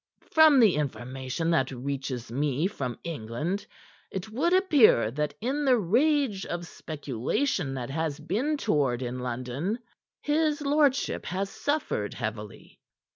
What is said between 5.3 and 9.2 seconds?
in the rage of speculation that has been toward in